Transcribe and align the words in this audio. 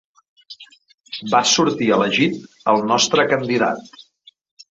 Va 1.33 1.41
sortir 1.49 1.91
elegit 1.99 2.41
el 2.73 2.83
nostre 2.93 3.27
candidat. 3.35 4.05